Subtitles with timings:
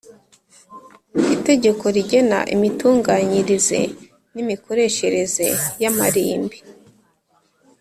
[1.35, 3.79] Itegeko rigena imitunganyirize
[4.33, 5.47] n imikoreshereze
[5.81, 6.57] y amarimbi